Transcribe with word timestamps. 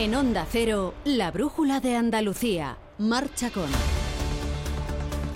En 0.00 0.14
Onda 0.14 0.46
Cero, 0.50 0.94
la 1.04 1.30
brújula 1.30 1.78
de 1.78 1.94
Andalucía. 1.94 2.78
Marcha 2.96 3.50
con. 3.50 3.68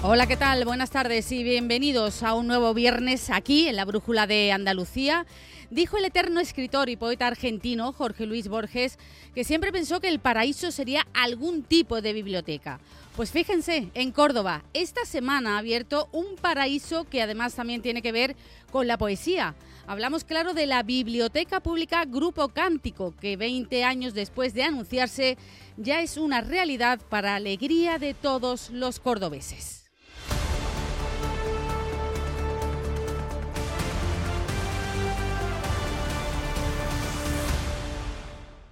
Hola, 0.03 0.27
¿qué 0.27 0.39
tal? 0.39 0.65
Buenas 0.65 0.91
tardes 0.91 1.31
y 1.33 1.45
bienvenidos 1.45 2.23
a 2.23 2.33
un 2.33 2.47
nuevo 2.47 2.73
viernes 2.73 3.29
aquí 3.29 3.69
en 3.69 3.77
la 3.77 3.85
brújula 3.85 4.27
de 4.27 4.53
Andalucía. 4.53 5.27
Dijo 5.69 5.99
el 5.99 6.07
eterno 6.07 6.41
escritor 6.41 6.89
y 6.89 6.97
poeta 6.97 7.27
argentino 7.27 7.93
Jorge 7.93 8.25
Luis 8.25 8.49
Borges 8.49 8.99
que 9.35 9.45
siempre 9.45 9.71
pensó 9.71 10.01
que 10.01 10.09
el 10.09 10.19
paraíso 10.19 10.71
sería 10.71 11.07
algún 11.13 11.63
tipo 11.63 12.01
de 12.01 12.15
biblioteca. 12.15 12.81
Pues 13.17 13.33
fíjense, 13.33 13.91
en 13.93 14.13
Córdoba, 14.13 14.65
esta 14.73 15.05
semana 15.05 15.57
ha 15.57 15.59
abierto 15.59 16.09
un 16.11 16.37
paraíso 16.41 17.05
que 17.05 17.21
además 17.21 17.55
también 17.55 17.83
tiene 17.83 18.01
que 18.01 18.13
ver 18.13 18.35
con 18.73 18.87
la 18.87 18.97
poesía. 18.97 19.55
Hablamos, 19.87 20.25
claro, 20.25 20.55
de 20.55 20.65
la 20.67 20.83
Biblioteca 20.83 21.61
Pública 21.61 22.07
Grupo 22.07 22.49
Cántico, 22.49 23.15
que 23.21 23.37
20 23.37 23.85
años 23.85 24.15
después 24.15 24.55
de 24.55 24.63
anunciarse 24.63 25.37
ya 25.77 26.01
es 26.01 26.17
una 26.17 26.41
realidad 26.41 27.01
para 27.11 27.35
alegría 27.35 27.99
de 27.99 28.15
todos 28.15 28.71
los 28.71 28.99
cordobeses. 28.99 29.85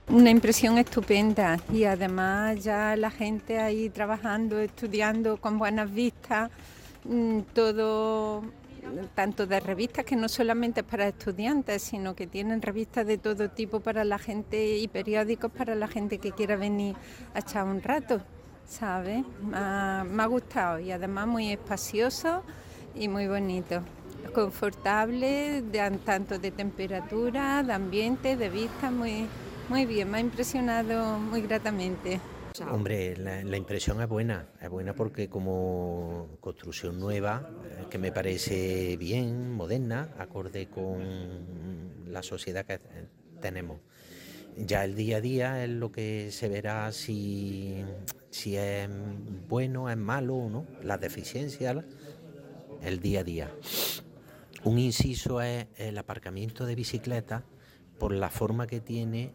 Una 0.09 0.31
impresión 0.31 0.79
estupenda 0.79 1.59
y 1.71 1.85
además 1.85 2.65
ya 2.65 2.97
la 2.97 3.11
gente 3.11 3.59
ahí 3.59 3.91
trabajando, 3.91 4.59
estudiando 4.61 5.37
con 5.37 5.59
buenas 5.59 5.93
vistas, 5.93 6.51
mm, 7.05 7.41
todo 7.55 8.43
tanto 9.15 9.47
de 9.47 9.61
revistas 9.61 10.05
que 10.05 10.17
no 10.17 10.29
solamente 10.29 10.83
para 10.83 11.09
estudiantes, 11.09 11.83
sino 11.83 12.15
que 12.15 12.27
tienen 12.27 12.63
revistas 12.63 13.07
de 13.07 13.19
todo 13.19 13.51
tipo 13.51 13.81
para 13.81 14.05
la 14.05 14.19
gente 14.19 14.79
y 14.79 14.89
periódicos 14.89 15.51
para 15.51 15.75
la 15.75 15.89
gente 15.89 16.19
que 16.19 16.33
quiera 16.33 16.57
venir 16.57 16.97
a 17.35 17.41
echar 17.41 17.65
un 17.65 17.83
rato, 17.83 18.21
¿sabes? 18.67 19.25
Me 19.43 19.57
ha, 19.57 20.05
me 20.09 20.23
ha 20.23 20.27
gustado 20.27 20.79
y 20.79 20.91
además 20.93 21.27
muy 21.27 21.53
espacioso 21.53 22.43
y 22.95 23.09
muy 23.09 23.27
bonito 23.27 23.83
confortable, 24.33 25.63
de, 25.63 25.99
tanto 26.05 26.39
de 26.39 26.51
temperatura, 26.51 27.63
de 27.63 27.73
ambiente, 27.73 28.37
de 28.37 28.49
vista, 28.49 28.91
muy, 28.91 29.27
muy 29.69 29.87
bien, 29.87 30.11
me 30.11 30.19
ha 30.19 30.21
impresionado 30.21 31.19
muy 31.19 31.43
gratamente. 31.43 32.21
Hombre, 32.61 33.17
la, 33.17 33.57
impresión 33.57 34.03
es 34.03 34.09
buena, 34.09 34.47
es 34.61 34.69
buena 34.69 34.95
porque 34.95 35.29
como 35.29 36.37
construcción 36.41 37.01
nueva, 37.01 37.51
eh, 37.65 37.85
que 37.89 37.97
me 37.97 38.13
parece 38.13 38.97
bien, 38.99 39.53
moderna, 39.53 40.11
acorde 40.19 40.69
con 40.69 42.13
la 42.13 42.23
sociedad 42.23 42.67
que 42.67 42.79
tenemos. 43.41 43.81
Ya 44.57 44.85
el 44.85 44.95
día 44.95 45.17
a 45.17 45.21
día 45.23 45.65
es 45.65 45.71
lo 45.71 45.91
que 45.91 46.31
se 46.31 46.51
verá 46.51 46.93
si, 46.93 47.83
si 48.29 48.57
es 48.57 48.89
bueno, 49.49 49.89
es 49.89 49.97
malo 49.97 50.37
o 50.37 50.51
no, 50.51 50.67
las 50.83 51.01
deficiencias, 51.01 51.85
el 52.83 53.01
día 53.01 53.21
a 53.21 53.25
día. 53.25 53.51
Un 54.65 54.79
inciso 54.79 55.41
es 55.41 55.69
el 55.77 55.97
aparcamiento 55.97 56.67
de 56.67 56.75
bicicletas 56.75 57.45
por 57.99 58.13
la 58.13 58.31
forma 58.31 58.67
que 58.67 58.81
tiene, 58.81 59.31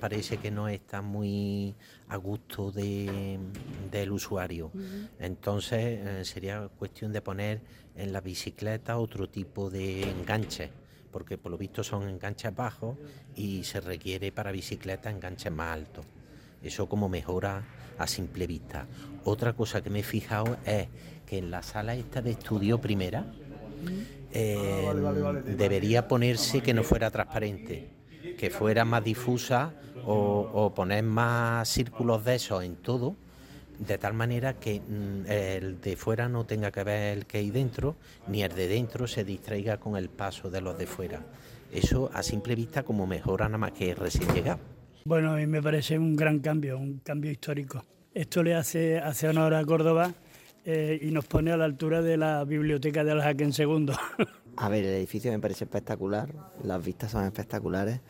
parece 0.00 0.36
que 0.36 0.50
no 0.50 0.68
está 0.68 1.02
muy 1.02 1.74
a 2.08 2.16
gusto 2.16 2.70
del 2.70 4.12
usuario. 4.12 4.70
Entonces 5.18 6.00
eh, 6.00 6.24
sería 6.24 6.68
cuestión 6.78 7.12
de 7.12 7.20
poner 7.20 7.60
en 7.96 8.12
la 8.12 8.20
bicicleta 8.20 8.98
otro 8.98 9.28
tipo 9.28 9.70
de 9.70 10.08
enganches, 10.08 10.70
porque 11.10 11.36
por 11.36 11.50
lo 11.50 11.58
visto 11.58 11.82
son 11.82 12.08
enganches 12.08 12.54
bajos 12.54 12.96
y 13.34 13.64
se 13.64 13.80
requiere 13.80 14.30
para 14.30 14.52
bicicleta 14.52 15.10
enganches 15.10 15.50
más 15.52 15.72
altos. 15.72 16.06
Eso 16.62 16.88
como 16.88 17.08
mejora 17.08 17.64
a 17.98 18.06
simple 18.06 18.46
vista. 18.46 18.86
Otra 19.24 19.52
cosa 19.54 19.82
que 19.82 19.90
me 19.90 20.00
he 20.00 20.04
fijado 20.04 20.58
es 20.64 20.86
que 21.26 21.38
en 21.38 21.50
la 21.50 21.62
sala 21.62 21.96
esta 21.96 22.22
de 22.22 22.30
estudio 22.30 22.80
primera 22.80 23.26
eh, 24.32 25.42
debería 25.56 26.06
ponerse 26.06 26.60
que 26.60 26.72
no 26.72 26.84
fuera 26.84 27.10
transparente 27.10 28.01
que 28.38 28.50
fuera 28.50 28.84
más 28.84 29.04
difusa 29.04 29.72
o, 30.04 30.72
poner 30.74 31.04
más 31.04 31.68
círculos 31.68 32.24
de 32.24 32.34
esos 32.36 32.64
en 32.64 32.76
todo, 32.76 33.16
de 33.78 33.98
tal 33.98 34.14
manera 34.14 34.54
que 34.54 34.80
mm, 34.80 35.30
el 35.30 35.80
de 35.80 35.96
fuera 35.96 36.28
no 36.28 36.44
tenga 36.44 36.70
que 36.70 36.84
ver 36.84 37.18
el 37.18 37.26
que 37.26 37.38
hay 37.38 37.50
dentro, 37.50 37.96
ni 38.28 38.42
el 38.42 38.54
de 38.54 38.68
dentro 38.68 39.06
se 39.06 39.24
distraiga 39.24 39.78
con 39.78 39.96
el 39.96 40.08
paso 40.08 40.50
de 40.50 40.60
los 40.60 40.78
de 40.78 40.86
fuera. 40.86 41.20
Eso 41.72 42.10
a 42.12 42.22
simple 42.22 42.54
vista 42.54 42.82
como 42.82 43.06
mejora 43.06 43.46
nada 43.46 43.58
más 43.58 43.72
que 43.72 43.94
recién 43.94 44.32
llegado. 44.34 44.60
Bueno, 45.04 45.32
a 45.32 45.36
mí 45.36 45.46
me 45.46 45.62
parece 45.62 45.98
un 45.98 46.14
gran 46.14 46.38
cambio, 46.40 46.78
un 46.78 46.98
cambio 46.98 47.30
histórico. 47.30 47.84
Esto 48.14 48.42
le 48.42 48.54
hace, 48.54 48.98
hace 48.98 49.28
honor 49.28 49.54
a 49.54 49.64
Córdoba 49.64 50.12
eh, 50.64 50.98
y 51.02 51.10
nos 51.10 51.26
pone 51.26 51.50
a 51.50 51.56
la 51.56 51.64
altura 51.64 52.02
de 52.02 52.16
la 52.16 52.44
biblioteca 52.44 53.02
de 53.02 53.12
Aljaque 53.12 53.50
segundo. 53.52 53.94
A 54.56 54.68
ver, 54.68 54.84
el 54.84 54.94
edificio 54.94 55.32
me 55.32 55.38
parece 55.38 55.64
espectacular, 55.64 56.34
las 56.62 56.84
vistas 56.84 57.10
son 57.10 57.24
espectaculares, 57.24 58.00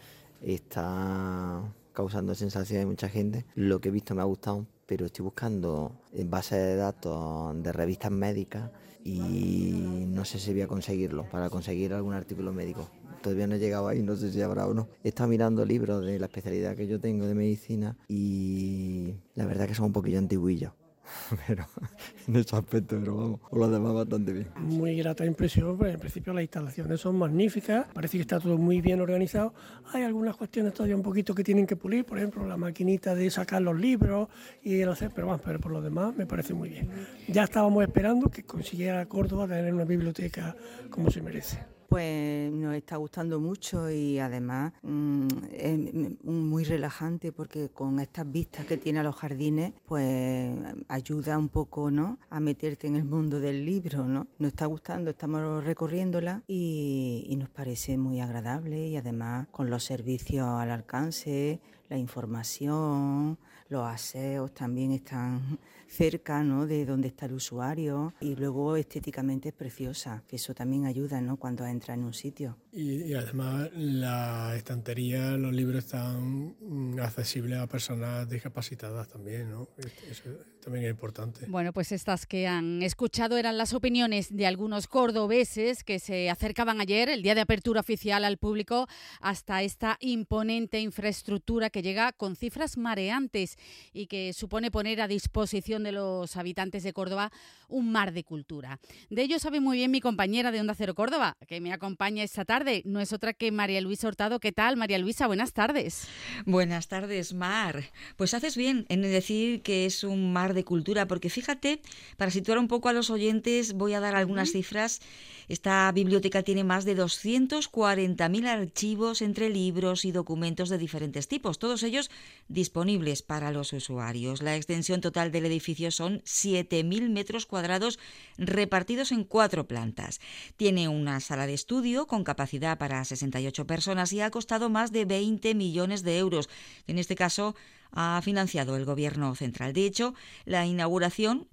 está 0.40 1.62
causando 1.92 2.34
sensación 2.34 2.80
de 2.80 2.86
mucha 2.86 3.08
gente. 3.08 3.46
Lo 3.54 3.80
que 3.80 3.88
he 3.88 3.92
visto 3.92 4.14
me 4.14 4.22
ha 4.22 4.24
gustado, 4.24 4.66
pero 4.86 5.06
estoy 5.06 5.24
buscando 5.24 5.92
en 6.12 6.30
base 6.30 6.56
de 6.56 6.76
datos 6.76 7.62
de 7.62 7.72
revistas 7.72 8.10
médicas 8.10 8.70
y 9.04 10.04
no 10.08 10.24
sé 10.24 10.40
si 10.40 10.52
voy 10.52 10.62
a 10.62 10.66
conseguirlo 10.66 11.28
para 11.30 11.48
conseguir 11.48 11.94
algún 11.94 12.14
artículo 12.14 12.52
médico. 12.52 12.88
Todavía 13.22 13.46
no 13.46 13.54
he 13.54 13.58
llegado 13.60 13.86
ahí, 13.86 14.02
no 14.02 14.16
sé 14.16 14.32
si 14.32 14.42
habrá 14.42 14.66
o 14.66 14.74
no. 14.74 14.88
He 15.04 15.08
estado 15.08 15.28
mirando 15.28 15.64
libros 15.64 16.04
de 16.04 16.18
la 16.18 16.26
especialidad 16.26 16.74
que 16.74 16.88
yo 16.88 16.98
tengo 16.98 17.26
de 17.26 17.34
medicina 17.34 17.96
y 18.08 19.14
la 19.36 19.46
verdad 19.46 19.68
que 19.68 19.76
son 19.76 19.86
un 19.86 19.92
poquillo 19.92 20.18
antiguillos. 20.18 20.72
pero 21.46 21.66
en 22.28 22.36
ese 22.36 22.56
aspecto, 22.56 22.96
pero 22.98 23.16
vamos, 23.16 23.40
por 23.40 23.58
lo 23.58 23.68
demás 23.68 23.94
bastante 23.94 24.32
bien. 24.32 24.48
Muy 24.56 24.96
grata 24.96 25.24
impresión, 25.24 25.76
pues 25.76 25.94
en 25.94 26.00
principio 26.00 26.32
las 26.32 26.42
instalaciones 26.42 27.00
son 27.00 27.16
magníficas, 27.16 27.86
parece 27.92 28.18
que 28.18 28.22
está 28.22 28.40
todo 28.40 28.58
muy 28.58 28.80
bien 28.80 29.00
organizado. 29.00 29.54
Hay 29.92 30.02
algunas 30.02 30.36
cuestiones 30.36 30.74
todavía 30.74 30.96
un 30.96 31.02
poquito 31.02 31.34
que 31.34 31.44
tienen 31.44 31.66
que 31.66 31.76
pulir, 31.76 32.04
por 32.04 32.18
ejemplo, 32.18 32.46
la 32.46 32.56
maquinita 32.56 33.14
de 33.14 33.30
sacar 33.30 33.62
los 33.62 33.78
libros 33.78 34.28
y 34.62 34.80
el 34.80 34.88
hacer, 34.88 35.10
pero 35.14 35.26
vamos, 35.26 35.42
pero 35.44 35.58
por 35.60 35.72
lo 35.72 35.80
demás 35.80 36.14
me 36.16 36.26
parece 36.26 36.54
muy 36.54 36.68
bien. 36.68 36.88
Ya 37.28 37.44
estábamos 37.44 37.82
esperando 37.82 38.30
que 38.30 38.44
consiguiera 38.44 39.04
Córdoba 39.06 39.46
tener 39.46 39.72
una 39.74 39.84
biblioteca 39.84 40.56
como 40.90 41.10
se 41.10 41.22
merece 41.22 41.81
pues 41.92 42.50
nos 42.50 42.74
está 42.74 42.96
gustando 42.96 43.38
mucho 43.38 43.90
y 43.90 44.18
además 44.18 44.72
mm, 44.80 45.28
es 45.52 46.24
muy 46.24 46.64
relajante 46.64 47.32
porque 47.32 47.68
con 47.68 48.00
estas 48.00 48.32
vistas 48.32 48.64
que 48.64 48.78
tiene 48.78 49.00
a 49.00 49.02
los 49.02 49.14
jardines, 49.14 49.74
pues 49.84 50.56
ayuda 50.88 51.36
un 51.36 51.50
poco, 51.50 51.90
¿no? 51.90 52.18
A 52.30 52.40
meterte 52.40 52.86
en 52.86 52.96
el 52.96 53.04
mundo 53.04 53.40
del 53.40 53.66
libro, 53.66 54.06
¿no? 54.06 54.26
Nos 54.38 54.52
está 54.52 54.64
gustando, 54.64 55.10
estamos 55.10 55.62
recorriéndola 55.64 56.42
y, 56.48 57.26
y 57.28 57.36
nos 57.36 57.50
parece 57.50 57.98
muy 57.98 58.22
agradable 58.22 58.88
y 58.88 58.96
además 58.96 59.48
con 59.50 59.68
los 59.68 59.84
servicios 59.84 60.48
al 60.48 60.70
alcance, 60.70 61.60
la 61.90 61.98
información, 61.98 63.36
los 63.68 63.86
aseos 63.86 64.54
también 64.54 64.92
están 64.92 65.58
cerca 65.92 66.42
¿no? 66.42 66.66
de 66.66 66.86
donde 66.86 67.08
está 67.08 67.26
el 67.26 67.34
usuario 67.34 68.14
y 68.20 68.34
luego 68.34 68.76
estéticamente 68.76 69.50
es 69.50 69.54
preciosa, 69.54 70.22
que 70.26 70.36
eso 70.36 70.54
también 70.54 70.86
ayuda 70.86 71.20
¿no? 71.20 71.36
cuando 71.36 71.66
entra 71.66 71.94
en 71.94 72.04
un 72.04 72.14
sitio. 72.14 72.56
Y, 72.72 73.12
además 73.12 73.68
la 73.74 74.54
estantería, 74.56 75.32
los 75.36 75.52
libros 75.52 75.84
están 75.84 76.56
mm, 76.60 76.98
accesibles 77.00 77.58
a 77.58 77.66
personas 77.66 78.28
discapacitadas 78.28 79.08
también, 79.08 79.50
¿no? 79.50 79.68
Eso 80.10 80.30
también 80.62 80.86
es 80.86 80.90
importante. 80.90 81.46
Bueno, 81.48 81.72
pues 81.72 81.92
estas 81.92 82.24
que 82.24 82.46
han 82.46 82.82
escuchado 82.82 83.36
eran 83.36 83.58
las 83.58 83.74
opiniones 83.74 84.34
de 84.34 84.46
algunos 84.46 84.86
cordobeses 84.86 85.84
que 85.84 85.98
se 85.98 86.30
acercaban 86.30 86.80
ayer, 86.80 87.08
el 87.08 87.22
día 87.22 87.34
de 87.34 87.42
apertura 87.42 87.80
oficial 87.80 88.24
al 88.24 88.38
público, 88.38 88.86
hasta 89.20 89.62
esta 89.62 89.98
imponente 90.00 90.80
infraestructura 90.80 91.68
que 91.68 91.82
llega 91.82 92.12
con 92.12 92.36
cifras 92.36 92.78
mareantes 92.78 93.56
y 93.92 94.06
que 94.06 94.32
supone 94.32 94.70
poner 94.70 95.00
a 95.00 95.08
disposición 95.08 95.81
de 95.82 95.92
los 95.92 96.36
habitantes 96.36 96.82
de 96.84 96.92
Córdoba 96.92 97.30
un 97.68 97.90
mar 97.90 98.12
de 98.12 98.24
cultura. 98.24 98.78
De 99.10 99.22
ello 99.22 99.38
sabe 99.38 99.60
muy 99.60 99.78
bien 99.78 99.90
mi 99.90 100.00
compañera 100.00 100.50
de 100.50 100.60
Onda 100.60 100.74
Cero 100.74 100.94
Córdoba, 100.94 101.36
que 101.48 101.60
me 101.60 101.72
acompaña 101.72 102.22
esta 102.22 102.44
tarde. 102.44 102.82
No 102.84 103.00
es 103.00 103.12
otra 103.12 103.32
que 103.32 103.50
María 103.50 103.80
Luisa 103.80 104.08
Hurtado. 104.08 104.40
¿Qué 104.40 104.52
tal, 104.52 104.76
María 104.76 104.98
Luisa? 104.98 105.26
Buenas 105.26 105.52
tardes. 105.52 106.06
Buenas 106.46 106.88
tardes, 106.88 107.34
Mar. 107.34 107.84
Pues 108.16 108.34
haces 108.34 108.56
bien 108.56 108.86
en 108.88 109.02
decir 109.02 109.62
que 109.62 109.86
es 109.86 110.04
un 110.04 110.32
mar 110.32 110.54
de 110.54 110.64
cultura, 110.64 111.06
porque 111.06 111.30
fíjate, 111.30 111.80
para 112.16 112.30
situar 112.30 112.58
un 112.58 112.68
poco 112.68 112.88
a 112.88 112.92
los 112.92 113.10
oyentes, 113.10 113.72
voy 113.72 113.94
a 113.94 114.00
dar 114.00 114.14
algunas 114.14 114.52
cifras. 114.52 115.00
Esta 115.48 115.90
biblioteca 115.92 116.42
tiene 116.42 116.64
más 116.64 116.84
de 116.84 116.96
240.000 116.96 118.46
archivos 118.46 119.22
entre 119.22 119.50
libros 119.50 120.04
y 120.04 120.12
documentos 120.12 120.68
de 120.68 120.78
diferentes 120.78 121.26
tipos, 121.26 121.58
todos 121.58 121.82
ellos 121.82 122.10
disponibles 122.48 123.22
para 123.22 123.32
para 123.32 123.50
los 123.50 123.72
usuarios. 123.72 124.40
La 124.40 124.56
extensión 124.56 125.00
total 125.00 125.32
del 125.32 125.46
edificio 125.46 125.71
son 125.90 126.20
7.000 126.20 127.08
metros 127.08 127.46
cuadrados 127.46 127.98
repartidos 128.38 129.12
en 129.12 129.24
cuatro 129.24 129.66
plantas. 129.66 130.20
Tiene 130.56 130.88
una 130.88 131.20
sala 131.20 131.46
de 131.46 131.54
estudio 131.54 132.06
con 132.06 132.24
capacidad 132.24 132.78
para 132.78 133.04
68 133.04 133.66
personas 133.66 134.12
y 134.12 134.20
ha 134.20 134.30
costado 134.30 134.68
más 134.70 134.92
de 134.92 135.04
20 135.04 135.54
millones 135.54 136.02
de 136.02 136.18
euros. 136.18 136.48
En 136.86 136.98
este 136.98 137.14
caso, 137.14 137.54
ha 137.90 138.20
financiado 138.22 138.76
el 138.76 138.84
Gobierno 138.84 139.34
central. 139.34 139.72
De 139.72 139.86
hecho, 139.86 140.14
la 140.44 140.66
inauguración 140.66 141.48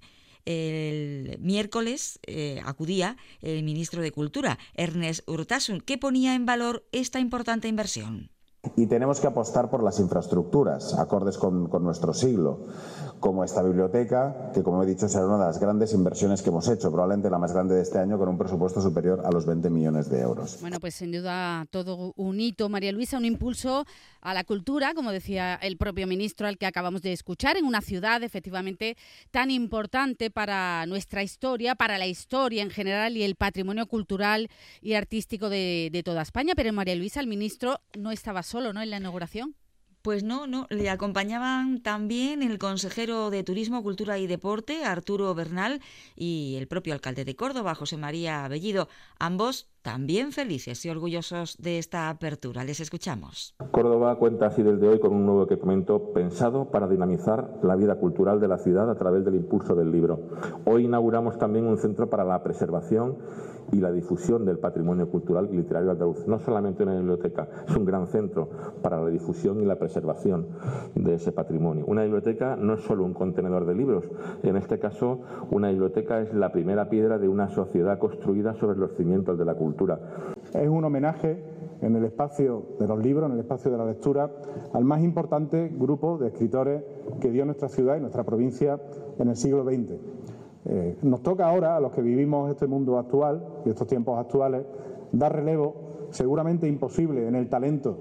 el 0.46 1.38
miércoles 1.40 2.18
eh, 2.26 2.60
acudía 2.64 3.16
el 3.42 3.62
ministro 3.62 4.02
de 4.02 4.10
Cultura, 4.10 4.58
Ernest 4.74 5.28
Urtasun, 5.28 5.80
que 5.80 5.98
ponía 5.98 6.34
en 6.34 6.46
valor 6.46 6.88
esta 6.92 7.20
importante 7.20 7.68
inversión. 7.68 8.30
Y 8.76 8.86
tenemos 8.86 9.20
que 9.20 9.26
apostar 9.26 9.70
por 9.70 9.82
las 9.82 9.98
infraestructuras, 10.00 10.94
acordes 10.98 11.38
con, 11.38 11.68
con 11.68 11.82
nuestro 11.82 12.12
siglo 12.12 12.66
como 13.20 13.44
esta 13.44 13.62
biblioteca, 13.62 14.50
que 14.52 14.62
como 14.62 14.82
he 14.82 14.86
dicho 14.86 15.08
será 15.08 15.26
una 15.26 15.38
de 15.38 15.44
las 15.44 15.60
grandes 15.60 15.92
inversiones 15.92 16.42
que 16.42 16.48
hemos 16.48 16.66
hecho, 16.68 16.90
probablemente 16.90 17.30
la 17.30 17.38
más 17.38 17.52
grande 17.52 17.74
de 17.74 17.82
este 17.82 17.98
año, 17.98 18.18
con 18.18 18.28
un 18.28 18.38
presupuesto 18.38 18.80
superior 18.80 19.22
a 19.24 19.30
los 19.30 19.46
20 19.46 19.68
millones 19.70 20.08
de 20.08 20.20
euros. 20.20 20.58
Bueno, 20.60 20.80
pues 20.80 20.94
sin 20.94 21.12
duda 21.12 21.66
todo 21.70 22.14
un 22.16 22.40
hito, 22.40 22.68
María 22.68 22.92
Luisa, 22.92 23.18
un 23.18 23.26
impulso 23.26 23.84
a 24.22 24.34
la 24.34 24.44
cultura, 24.44 24.94
como 24.94 25.12
decía 25.12 25.54
el 25.54 25.76
propio 25.76 26.06
ministro 26.06 26.46
al 26.46 26.58
que 26.58 26.66
acabamos 26.66 27.02
de 27.02 27.12
escuchar, 27.12 27.56
en 27.56 27.66
una 27.66 27.82
ciudad 27.82 28.22
efectivamente 28.22 28.96
tan 29.30 29.50
importante 29.50 30.30
para 30.30 30.86
nuestra 30.86 31.22
historia, 31.22 31.74
para 31.74 31.98
la 31.98 32.06
historia 32.06 32.62
en 32.62 32.70
general 32.70 33.16
y 33.16 33.22
el 33.22 33.34
patrimonio 33.34 33.86
cultural 33.86 34.48
y 34.80 34.94
artístico 34.94 35.48
de, 35.48 35.90
de 35.92 36.02
toda 36.02 36.22
España. 36.22 36.54
Pero 36.56 36.72
María 36.72 36.96
Luisa, 36.96 37.20
el 37.20 37.26
ministro 37.26 37.80
no 37.98 38.10
estaba 38.10 38.42
solo 38.50 38.72
¿no? 38.72 38.82
en 38.82 38.90
la 38.90 38.98
inauguración. 38.98 39.54
Pues 40.02 40.24
no, 40.24 40.46
no, 40.46 40.66
le 40.70 40.88
acompañaban 40.88 41.82
también 41.82 42.42
el 42.42 42.58
consejero 42.58 43.28
de 43.28 43.44
Turismo, 43.44 43.82
Cultura 43.82 44.16
y 44.18 44.26
Deporte, 44.26 44.82
Arturo 44.82 45.34
Bernal, 45.34 45.82
y 46.16 46.56
el 46.58 46.68
propio 46.68 46.94
alcalde 46.94 47.26
de 47.26 47.36
Córdoba, 47.36 47.74
José 47.74 47.98
María 47.98 48.48
Bellido, 48.48 48.88
ambos 49.18 49.68
también 49.82 50.32
felices 50.32 50.82
y 50.86 50.88
orgullosos 50.88 51.58
de 51.58 51.78
esta 51.78 52.08
apertura. 52.08 52.64
Les 52.64 52.80
escuchamos. 52.80 53.54
Córdoba 53.72 54.16
cuenta 54.16 54.46
así 54.46 54.62
desde 54.62 54.88
hoy 54.88 55.00
con 55.00 55.12
un 55.12 55.26
nuevo 55.26 55.44
equipamiento 55.44 56.14
pensado 56.14 56.70
para 56.70 56.88
dinamizar 56.88 57.60
la 57.62 57.76
vida 57.76 57.96
cultural 57.96 58.40
de 58.40 58.48
la 58.48 58.56
ciudad 58.56 58.90
a 58.90 58.96
través 58.96 59.22
del 59.26 59.34
impulso 59.34 59.74
del 59.74 59.92
libro. 59.92 60.30
Hoy 60.64 60.86
inauguramos 60.86 61.38
también 61.38 61.66
un 61.66 61.76
centro 61.76 62.08
para 62.08 62.24
la 62.24 62.42
preservación 62.42 63.18
y 63.72 63.76
la 63.76 63.92
difusión 63.92 64.44
del 64.44 64.58
patrimonio 64.58 65.08
cultural 65.08 65.48
y 65.52 65.56
literario 65.56 65.90
andaluz. 65.90 66.26
No 66.26 66.38
solamente 66.38 66.82
una 66.82 66.96
biblioteca, 66.96 67.48
es 67.68 67.76
un 67.76 67.84
gran 67.84 68.06
centro 68.06 68.48
para 68.82 69.00
la 69.02 69.08
difusión 69.08 69.60
y 69.60 69.64
la 69.64 69.76
preservación 69.76 70.48
de 70.94 71.14
ese 71.14 71.32
patrimonio. 71.32 71.84
Una 71.86 72.02
biblioteca 72.02 72.56
no 72.56 72.74
es 72.74 72.80
solo 72.80 73.04
un 73.04 73.14
contenedor 73.14 73.66
de 73.66 73.74
libros, 73.74 74.04
en 74.42 74.56
este 74.56 74.78
caso 74.78 75.20
una 75.50 75.68
biblioteca 75.70 76.20
es 76.20 76.32
la 76.34 76.52
primera 76.52 76.88
piedra 76.88 77.18
de 77.18 77.28
una 77.28 77.48
sociedad 77.48 77.98
construida 77.98 78.54
sobre 78.54 78.78
los 78.78 78.92
cimientos 78.96 79.38
de 79.38 79.44
la 79.44 79.54
cultura. 79.54 80.00
Es 80.54 80.68
un 80.68 80.84
homenaje 80.84 81.42
en 81.80 81.96
el 81.96 82.04
espacio 82.04 82.66
de 82.78 82.86
los 82.86 82.98
libros, 82.98 83.26
en 83.26 83.34
el 83.34 83.40
espacio 83.40 83.70
de 83.70 83.78
la 83.78 83.86
lectura, 83.86 84.30
al 84.72 84.84
más 84.84 85.02
importante 85.02 85.70
grupo 85.74 86.18
de 86.18 86.28
escritores 86.28 86.82
que 87.20 87.30
dio 87.30 87.44
nuestra 87.44 87.68
ciudad 87.68 87.96
y 87.96 88.00
nuestra 88.00 88.24
provincia 88.24 88.78
en 89.18 89.28
el 89.28 89.36
siglo 89.36 89.64
XX. 89.64 89.94
Eh, 90.66 90.96
nos 91.02 91.22
toca 91.22 91.48
ahora, 91.48 91.76
a 91.76 91.80
los 91.80 91.92
que 91.92 92.02
vivimos 92.02 92.50
este 92.50 92.66
mundo 92.66 92.98
actual 92.98 93.42
y 93.64 93.70
estos 93.70 93.86
tiempos 93.86 94.18
actuales, 94.18 94.64
dar 95.12 95.34
relevo, 95.34 95.74
seguramente 96.10 96.68
imposible 96.68 97.26
en 97.26 97.34
el 97.34 97.48
talento 97.48 97.98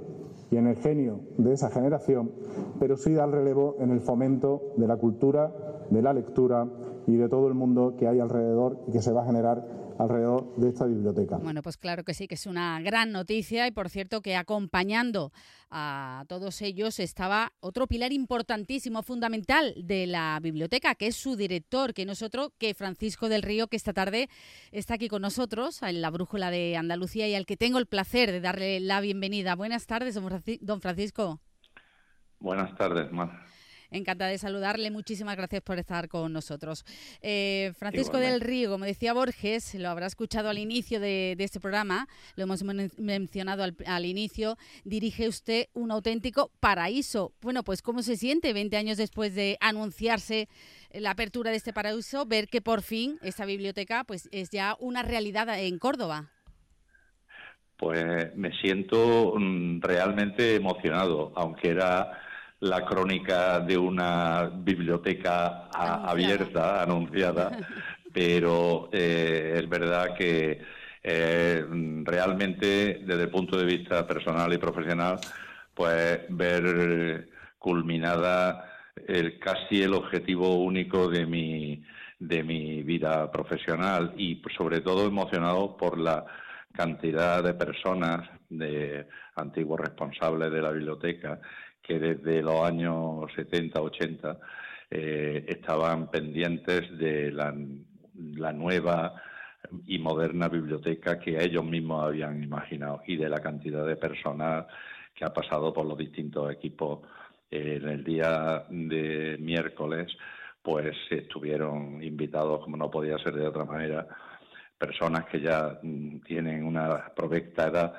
y 0.51 0.57
en 0.57 0.67
el 0.67 0.75
genio 0.77 1.19
de 1.37 1.53
esa 1.53 1.69
generación, 1.69 2.31
pero 2.79 2.97
sí 2.97 3.13
dar 3.13 3.29
relevo 3.29 3.75
en 3.79 3.91
el 3.91 4.01
fomento 4.01 4.73
de 4.77 4.87
la 4.87 4.97
cultura, 4.97 5.51
de 5.89 6.01
la 6.01 6.13
lectura 6.13 6.67
y 7.07 7.15
de 7.15 7.29
todo 7.29 7.47
el 7.47 7.53
mundo 7.53 7.95
que 7.97 8.07
hay 8.07 8.19
alrededor 8.19 8.77
y 8.87 8.91
que 8.91 9.01
se 9.01 9.11
va 9.11 9.21
a 9.21 9.25
generar 9.25 9.65
alrededor 9.99 10.55
de 10.55 10.69
esta 10.69 10.85
biblioteca. 10.85 11.37
Bueno, 11.37 11.61
pues 11.61 11.75
claro 11.77 12.05
que 12.05 12.13
sí, 12.13 12.27
que 12.27 12.35
es 12.35 12.45
una 12.45 12.79
gran 12.81 13.11
noticia 13.11 13.67
y 13.67 13.71
por 13.71 13.89
cierto 13.89 14.21
que 14.21 14.37
acompañando 14.37 15.33
a 15.69 16.23
todos 16.29 16.61
ellos 16.61 16.99
estaba 16.99 17.51
otro 17.59 17.85
pilar 17.85 18.13
importantísimo, 18.13 19.03
fundamental 19.03 19.75
de 19.75 20.07
la 20.07 20.39
biblioteca, 20.41 20.95
que 20.95 21.07
es 21.07 21.17
su 21.17 21.35
director, 21.35 21.93
que 21.93 22.05
no 22.05 22.13
es 22.13 22.23
otro 22.23 22.53
que 22.57 22.73
Francisco 22.73 23.27
del 23.27 23.41
Río, 23.41 23.67
que 23.67 23.75
esta 23.75 23.91
tarde 23.91 24.29
está 24.71 24.93
aquí 24.93 25.09
con 25.09 25.21
nosotros 25.21 25.83
en 25.83 26.01
la 26.01 26.09
Brújula 26.09 26.49
de 26.49 26.77
Andalucía 26.77 27.27
y 27.27 27.35
al 27.35 27.45
que 27.45 27.57
tengo 27.57 27.77
el 27.77 27.85
placer 27.85 28.31
de 28.31 28.39
darle 28.39 28.79
la 28.79 29.01
bienvenida. 29.01 29.55
Buenas 29.55 29.85
tardes, 29.85 30.17
don 30.61 30.81
Francisco. 30.81 31.41
Buenas 32.39 32.73
tardes, 32.77 33.11
Mar. 33.11 33.43
Encantada 33.91 34.29
de 34.29 34.37
saludarle. 34.37 34.91
Muchísimas 34.91 35.35
gracias 35.35 35.63
por 35.63 35.79
estar 35.79 36.07
con 36.07 36.31
nosotros. 36.31 36.85
Eh, 37.21 37.73
Francisco 37.77 38.17
del 38.17 38.39
Río, 38.39 38.69
como 38.69 38.85
decía 38.85 39.13
Borges, 39.13 39.73
lo 39.75 39.89
habrá 39.89 40.05
escuchado 40.05 40.49
al 40.49 40.59
inicio 40.59 40.99
de, 40.99 41.35
este 41.39 41.59
programa, 41.59 42.07
lo 42.35 42.43
hemos 42.43 42.63
mencionado 42.63 43.63
al, 43.63 44.05
inicio, 44.05 44.57
dirige 44.83 45.27
usted 45.27 45.67
un 45.73 45.91
auténtico 45.91 46.51
paraíso. 46.59 47.33
Bueno, 47.41 47.63
pues 47.63 47.81
¿cómo 47.81 48.03
se 48.03 48.15
siente 48.15 48.53
20 48.53 48.77
años 48.77 48.97
después 48.97 49.33
de 49.33 49.57
anunciarse 49.59 50.47
la 50.91 51.11
apertura 51.11 51.49
de 51.49 51.57
este 51.57 51.73
paraíso, 51.73 52.25
ver 52.25 52.47
que 52.47 52.61
por 52.61 52.81
fin 52.81 53.17
esta 53.23 53.45
biblioteca 53.45 54.03
pues 54.03 54.29
es 54.31 54.49
ya 54.51 54.75
una 54.79 55.01
realidad 55.01 55.47
en 55.59 55.79
Córdoba? 55.79 56.29
Pues 57.77 58.35
me 58.35 58.51
siento 58.59 59.33
mm, 59.37 59.81
realmente 59.81 60.55
emocionado, 60.55 61.31
aunque 61.35 61.69
era 61.69 62.11
la 62.61 62.85
crónica 62.85 63.59
de 63.61 63.77
una 63.77 64.49
biblioteca 64.53 65.69
abierta, 65.71 66.83
anunciada, 66.83 67.51
pero 68.13 68.89
eh, 68.91 69.55
es 69.57 69.69
verdad 69.69 70.13
que 70.15 70.59
eh, 71.01 71.65
realmente 72.03 73.01
desde 73.05 73.23
el 73.23 73.29
punto 73.29 73.57
de 73.57 73.65
vista 73.65 74.05
personal 74.05 74.51
y 74.53 74.57
profesional, 74.57 75.19
pues 75.73 76.21
ver 76.29 77.29
culminada 77.57 78.65
el, 79.07 79.39
casi 79.39 79.81
el 79.81 79.93
objetivo 79.93 80.55
único 80.55 81.07
de 81.07 81.25
mi, 81.25 81.83
de 82.19 82.43
mi 82.43 82.83
vida 82.83 83.31
profesional 83.31 84.13
y 84.17 84.41
sobre 84.57 84.81
todo 84.81 85.07
emocionado 85.07 85.77
por 85.77 85.97
la 85.97 86.25
cantidad 86.73 87.43
de 87.43 87.53
personas, 87.53 88.29
de 88.49 89.07
antiguos 89.35 89.79
responsables 89.79 90.51
de 90.51 90.61
la 90.61 90.71
biblioteca, 90.71 91.39
que 91.89 91.97
desde 91.97 92.43
los 92.43 92.63
años 92.63 93.31
70, 93.35 93.81
80 93.81 94.37
eh, 94.91 95.43
estaban 95.47 96.11
pendientes 96.11 96.95
de 96.99 97.31
la, 97.31 97.51
nueva 98.53 99.15
y 99.87 99.97
moderna 99.97 100.49
biblioteca 100.49 101.19
que 101.19 101.43
ellos 101.43 101.65
mismos 101.65 102.05
habían 102.05 102.43
imaginado 102.43 103.01
y 103.07 103.17
de 103.17 103.27
la 103.27 103.39
cantidad 103.39 103.87
de 103.87 103.95
personas 103.95 104.67
que 105.15 105.25
ha 105.25 105.33
pasado 105.33 105.73
por 105.73 105.87
los 105.87 105.97
distintos 105.97 106.51
equipos. 106.51 106.99
En 107.49 107.87
el 107.87 108.03
día 108.03 108.65
de 108.69 109.37
miércoles 109.39 110.15
pues 110.61 110.95
estuvieron 111.09 112.03
invitados 112.03 112.63
como 112.63 112.77
no 112.77 112.91
podía 112.91 113.17
ser 113.17 113.33
de 113.33 113.47
otra 113.47 113.65
manera 113.65 114.07
personas 114.77 115.25
que 115.25 115.41
ya 115.41 115.79
mm, 115.81 116.19
tienen 116.19 116.63
una 116.63 117.11
provecta 117.15 117.67
edad 117.67 117.93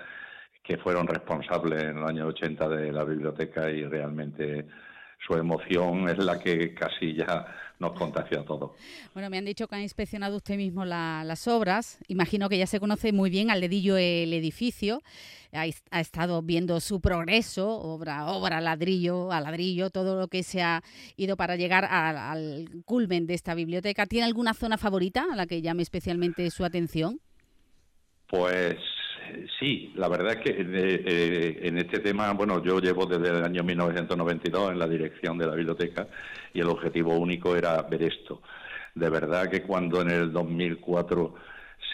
que 0.71 0.77
fueron 0.77 1.09
responsables 1.09 1.83
en 1.83 1.97
los 1.97 2.09
años 2.09 2.29
80 2.29 2.69
de 2.69 2.93
la 2.93 3.03
biblioteca 3.03 3.69
y 3.69 3.83
realmente 3.87 4.67
su 5.27 5.35
emoción 5.35 6.09
es 6.09 6.19
la 6.19 6.39
que 6.39 6.73
casi 6.75 7.13
ya 7.13 7.45
nos 7.81 7.99
contagia 7.99 8.39
a 8.39 8.45
todos. 8.45 8.71
Bueno, 9.13 9.31
me 9.31 9.39
han 9.39 9.47
dicho 9.47 9.67
que 9.67 9.75
ha 9.75 9.83
inspeccionado 9.83 10.37
usted 10.37 10.57
mismo 10.57 10.85
las 10.85 11.49
obras. 11.49 11.99
Imagino 12.07 12.49
que 12.49 12.57
ya 12.57 12.69
se 12.69 12.79
conoce 12.79 13.13
muy 13.13 13.31
bien 13.31 13.51
al 13.51 13.61
dedillo 13.61 13.97
el 13.97 14.33
edificio. 14.33 15.03
Ha, 15.53 15.67
estado 15.99 16.41
viendo 16.41 16.79
su 16.79 17.01
progreso, 17.01 17.69
obra, 17.69 18.27
obra, 18.27 18.61
ladrillo 18.61 19.33
a 19.33 19.41
ladrillo, 19.41 19.91
todo 19.91 20.21
lo 20.21 20.29
que 20.29 20.45
se 20.45 20.63
ha 20.63 20.85
ido 21.17 21.37
para 21.37 21.57
llegar 21.57 21.85
al 21.85 22.69
culmen 22.85 23.27
de 23.27 23.35
esta 23.35 23.55
biblioteca. 23.55 24.07
¿Tiene 24.07 24.27
alguna 24.27 24.55
zona 24.55 24.79
favorita 24.79 25.27
a 25.33 25.35
la 25.35 25.47
que 25.47 25.63
llame 25.63 25.83
especialmente 25.83 26.49
su 26.53 26.65
atención? 26.65 27.19
Pues 28.29 28.77
sí, 29.59 29.93
la 29.97 30.09
verdad 30.09 30.35
es 30.35 30.39
que 30.39 30.51
eh, 30.51 30.65
eh, 31.07 31.61
en 31.63 31.79
este 31.79 32.01
tema, 32.01 32.33
bueno, 32.33 32.63
yo 32.63 32.81
llevo 32.81 33.07
desde 33.07 33.29
el 33.29 33.45
año 33.45 33.63
1992 33.63 34.73
en 34.73 34.79
la 34.79 34.87
dirección 34.87 35.39
de 35.39 35.47
la 35.47 35.55
biblioteca 35.55 36.07
y 36.53 36.61
el 36.61 36.69
objetivo 36.69 37.17
único 37.17 37.57
era 37.57 37.81
ver 37.83 38.03
esto. 38.03 38.43
De 38.95 39.09
verdad 39.09 39.51
que 39.51 39.63
cuando 39.63 40.03
en 40.03 40.11
el 40.11 40.33
2004 40.33 41.35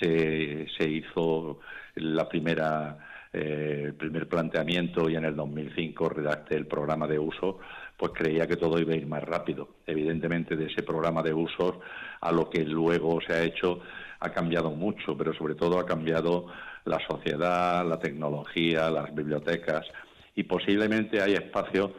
se, 0.01 0.67
se 0.77 0.89
hizo 0.89 1.61
la 1.95 2.29
primera 2.29 2.99
eh, 3.33 3.83
el 3.87 3.95
primer 3.95 4.29
planteamiento 4.29 5.11
y 5.11 5.17
en 5.17 5.27
el 5.27 5.37
2005 5.37 6.09
redacté 6.09 6.57
el 6.57 6.67
programa 6.67 7.07
de 7.07 7.19
uso, 7.19 7.59
pues 7.95 8.13
creía 8.15 8.47
que 8.47 8.57
todo 8.57 8.79
iba 8.79 8.95
a 8.95 8.97
ir 8.97 9.07
más 9.07 9.23
rápido. 9.23 9.69
Evidentemente 9.87 10.57
de 10.57 10.67
ese 10.67 10.83
programa 10.83 11.23
de 11.23 11.35
usos 11.35 11.75
a 12.23 12.33
lo 12.33 12.49
que 12.49 12.65
luego 12.65 13.21
se 13.21 13.35
ha 13.35 13.43
hecho 13.43 13.81
ha 14.21 14.31
cambiado 14.31 14.71
mucho, 14.71 15.19
pero 15.19 15.35
sobre 15.35 15.55
todo 15.55 15.79
ha 15.79 15.85
cambiado 15.85 16.47
la 16.87 16.99
sociedad, 17.07 17.87
la 17.87 17.99
tecnología, 17.99 18.91
las 18.91 19.15
bibliotecas 19.15 19.87
y 20.35 20.45
posiblemente 20.45 21.21
hay 21.21 21.35
espacios 21.35 21.91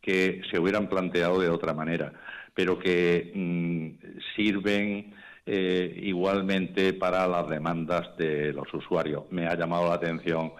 que 0.00 0.42
se 0.50 0.58
hubieran 0.58 0.88
planteado 0.88 1.40
de 1.40 1.48
otra 1.48 1.72
manera, 1.72 2.12
pero 2.54 2.78
que 2.78 3.32
mm, 3.34 4.18
sirven 4.36 5.14
eh, 5.46 6.00
igualmente 6.02 6.92
para 6.92 7.26
las 7.26 7.48
demandas 7.48 8.16
de 8.16 8.52
los 8.52 8.72
usuarios. 8.72 9.24
Me 9.30 9.46
ha 9.46 9.56
llamado 9.56 9.88
la 9.88 9.94
atención, 9.94 10.52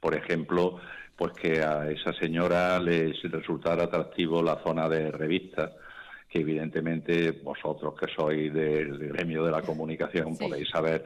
por 0.00 0.14
ejemplo, 0.14 0.78
pues 1.16 1.32
que 1.32 1.62
a 1.62 1.90
esa 1.90 2.12
señora 2.14 2.78
les 2.78 3.20
resultara 3.22 3.84
atractivo 3.84 4.42
la 4.42 4.62
zona 4.64 4.88
de 4.88 5.10
revistas 5.10 5.70
que 6.28 6.40
evidentemente 6.40 7.32
vosotros 7.32 7.94
que 8.00 8.06
sois 8.10 8.52
del 8.52 8.96
gremio 8.98 9.44
de 9.44 9.50
la 9.50 9.60
comunicación 9.60 10.36
podéis 10.38 10.70
saber 10.70 11.04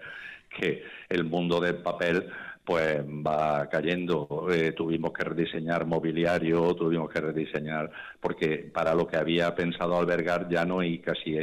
que 0.58 0.82
el 1.08 1.24
mundo 1.24 1.60
del 1.60 1.76
papel 1.76 2.28
pues 2.66 3.00
va 3.06 3.68
cayendo. 3.68 4.48
Eh, 4.50 4.72
tuvimos 4.72 5.12
que 5.12 5.22
rediseñar 5.22 5.86
mobiliario, 5.86 6.74
tuvimos 6.74 7.08
que 7.08 7.20
rediseñar, 7.20 7.90
porque 8.20 8.70
para 8.74 8.92
lo 8.92 9.06
que 9.06 9.16
había 9.16 9.54
pensado 9.54 9.96
albergar 9.96 10.48
ya 10.48 10.64
no 10.64 10.80
hay 10.80 10.98
casi 10.98 11.36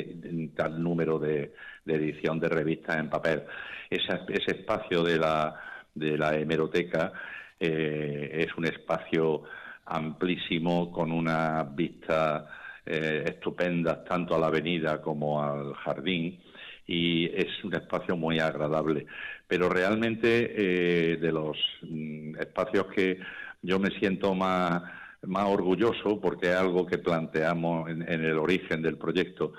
tal 0.53 0.83
número 0.83 1.17
de, 1.17 1.53
edición 1.85 2.39
de 2.39 2.49
revistas 2.49 2.97
en 2.97 3.09
papel. 3.09 3.43
Ese, 3.89 4.19
espacio 4.47 5.01
de 5.01 5.17
la, 5.17 5.55
de 5.95 6.17
la 6.17 6.35
hemeroteca 6.35 7.13
eh, 7.57 8.45
es 8.45 8.57
un 8.57 8.65
espacio 8.65 9.43
amplísimo 9.85 10.91
con 10.91 11.11
una 11.11 11.63
vista 11.63 12.47
eh, 12.85 13.23
estupendas 13.27 14.03
tanto 14.03 14.35
a 14.35 14.39
la 14.39 14.47
avenida 14.47 15.01
como 15.01 15.41
al 15.41 15.73
jardín 15.75 16.37
y 16.85 17.25
es 17.25 17.63
un 17.63 17.73
espacio 17.73 18.15
muy 18.15 18.39
agradable. 18.39 19.05
Pero 19.47 19.69
realmente 19.69 20.53
eh, 20.55 21.17
de 21.17 21.31
los 21.31 21.57
mm, 21.81 22.35
espacios 22.39 22.87
que 22.87 23.19
yo 23.61 23.79
me 23.79 23.89
siento 23.99 24.33
más, 24.35 24.83
más 25.23 25.45
orgulloso, 25.45 26.19
porque 26.19 26.47
es 26.47 26.55
algo 26.55 26.85
que 26.85 26.97
planteamos 26.97 27.89
en, 27.89 28.03
el 28.03 28.37
origen 28.37 28.81
del 28.81 28.97
proyecto, 28.97 29.53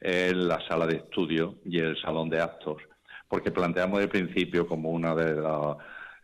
es 0.00 0.34
la 0.34 0.60
sala 0.68 0.86
de 0.86 0.96
estudio 0.96 1.56
y 1.64 1.78
el 1.78 1.96
salón 2.00 2.28
de 2.28 2.40
actos, 2.40 2.82
porque 3.28 3.50
planteamos 3.50 4.00
de 4.00 4.08
principio 4.08 4.66
como 4.66 4.90
una 4.90 5.14
de 5.14 5.40
las 5.40 5.76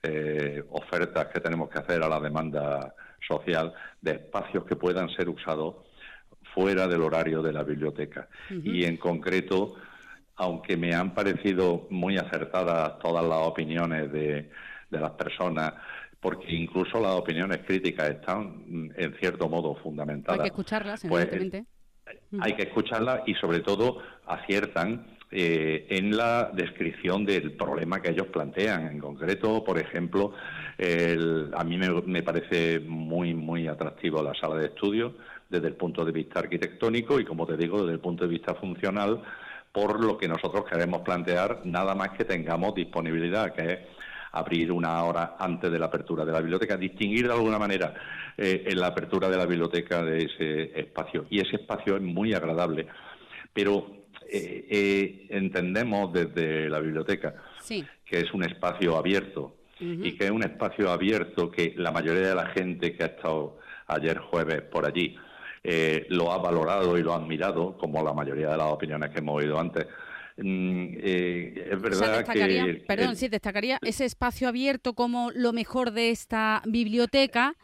eh, 0.03 0.63
ofertas 0.71 1.27
que 1.27 1.41
tenemos 1.41 1.71
que 1.71 1.79
hacer 1.79 2.03
a 2.03 2.09
la 2.09 2.21
demanda 2.21 2.95
social 3.27 3.73
de 4.01 4.13
espacios 4.13 4.65
que 4.65 4.77
puedan 4.77 5.09
ser 5.11 5.29
usados 5.29 5.77
fuera 6.55 6.87
del 6.87 7.03
horario 7.03 7.41
de 7.41 7.53
la 7.53 7.63
biblioteca. 7.63 8.29
Y 8.51 8.85
en 8.85 8.97
concreto, 8.97 9.77
aunque 10.43 10.77
me 10.77 10.93
han 10.93 11.15
parecido 11.15 11.87
muy 11.91 12.19
acertadas 12.19 12.99
todas 12.99 13.25
las 13.25 13.47
opiniones 13.47 14.11
de, 14.11 14.51
las 14.91 15.13
personas, 15.13 15.73
porque 16.21 16.53
incluso 16.53 17.01
las 17.01 17.13
opiniones 17.13 17.59
críticas 17.65 18.11
están 18.11 18.93
en 18.97 19.15
cierto 19.21 19.49
modo 19.49 19.77
fundamentadas. 19.77 20.41
Hay 20.41 20.43
que 20.43 20.49
escucharlas, 20.49 21.03
pues, 21.09 21.29
evidentemente. 21.33 21.71
hay 22.41 22.55
que 22.55 22.63
escucharlas 22.65 23.21
y 23.27 23.35
sobre 23.35 23.61
todo 23.61 24.03
aciertan 24.27 25.07
eh, 25.31 25.87
en 25.89 26.17
la 26.17 26.51
descripción 26.53 27.25
del 27.25 27.53
problema 27.53 28.03
que 28.03 28.11
ellos 28.11 28.27
plantean. 28.27 28.89
En 28.89 28.99
concreto, 28.99 29.63
por 29.63 29.79
ejemplo, 29.79 30.35
a 31.55 31.65
mí 31.65 31.79
me, 31.79 31.89
me, 32.03 32.23
parece 32.25 32.81
muy, 32.81 33.33
muy 33.33 33.69
atractivo 33.69 34.23
la 34.23 34.35
sala 34.35 34.57
de 34.57 34.67
estudio 34.67 35.15
desde 35.49 35.69
el 35.69 35.75
punto 35.75 36.05
de 36.05 36.11
vista 36.11 36.41
arquitectónico 36.41 37.21
y, 37.21 37.25
como 37.25 37.47
te 37.47 37.57
digo, 37.57 37.83
desde 37.83 37.95
el 37.95 38.01
punto 38.01 38.25
de 38.25 38.31
vista 38.31 38.55
funcional, 38.57 39.23
por 39.73 40.05
lo 40.05 40.19
que 40.19 40.29
nosotros 40.29 40.65
queremos 40.71 41.01
plantear, 41.01 41.63
nada 41.65 41.95
más 41.95 42.11
que 42.11 42.25
tengamos 42.25 42.75
disponibilidad, 42.75 43.55
que 43.55 43.73
es 43.73 43.79
abrir 44.33 44.71
una 44.71 45.03
hora 45.05 45.37
antes 45.39 45.71
de 45.71 45.79
la 45.79 45.87
apertura 45.87 46.25
de 46.25 46.33
la 46.33 46.41
biblioteca, 46.41 46.77
distinguir 46.77 47.27
de 47.27 47.35
alguna 47.35 47.59
manera 47.59 47.95
eh, 48.37 48.65
en 48.67 48.81
la 48.81 48.89
apertura 48.89 49.29
de 49.29 49.37
la 49.37 49.47
biblioteca 49.47 50.03
de 50.03 50.25
ese 50.25 50.79
espacio. 50.79 51.27
Y 51.31 51.41
ese 51.41 51.57
espacio 51.57 51.97
es 51.97 52.03
muy 52.03 52.33
agradable. 52.35 52.87
Pero 53.53 54.05
eh, 54.31 54.67
eh, 54.71 55.27
entendemos 55.31 56.13
desde 56.13 56.69
la 56.69 56.79
biblioteca 56.79 57.35
que 57.67 58.21
es 58.21 58.33
un 58.33 58.45
espacio 58.45 58.97
abierto 58.97 59.57
y 59.81 60.17
que 60.17 60.27
es 60.27 60.31
un 60.31 60.45
espacio 60.45 60.91
abierto 60.93 61.51
que 61.51 61.75
la 61.77 61.91
mayoría 61.91 62.29
de 62.29 62.35
la 62.37 62.47
gente 62.47 62.95
que 62.95 63.03
ha 63.03 63.07
estado 63.07 63.59
ayer 63.89 64.19
jueves 64.19 64.63
por 64.63 64.87
allí 64.87 65.17
eh, 65.65 66.07
lo 66.09 66.33
ha 66.33 66.39
valorado 66.39 66.99
y 66.99 67.03
lo 67.03 67.13
ha 67.13 67.17
admirado, 67.17 67.77
como 67.77 68.03
la 68.03 68.13
mayoría 68.13 68.51
de 68.51 68.57
las 68.57 68.67
opiniones 68.67 69.11
que 69.11 69.19
hemos 69.21 69.37
oído 69.37 69.59
antes. 69.59 69.87
Mm, 70.37 70.95
eh, 70.99 71.69
es 71.73 71.81
verdad 71.81 72.27
que... 72.27 72.83
Perdón, 72.87 73.17
sí, 73.17 73.29
destacaría 73.29 73.79
ese 73.83 74.05
espacio 74.05 74.49
abierto 74.49 74.95
como 74.95 75.31
lo 75.35 75.53
mejor 75.53 75.93
de 75.93 76.11
esta 76.11 76.63
biblioteca. 76.67 77.55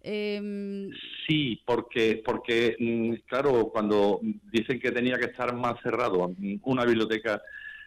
Em, 0.00 0.90
sí, 1.26 1.60
porque, 1.66 2.22
porque, 2.24 2.76
mm, 2.78 3.26
claro, 3.26 3.70
cuando 3.72 4.20
dicen 4.52 4.78
que 4.78 4.92
tenía 4.92 5.18
que 5.18 5.26
estar 5.26 5.52
más 5.54 5.80
cerrado, 5.82 6.34
una 6.62 6.84
biblioteca 6.84 7.42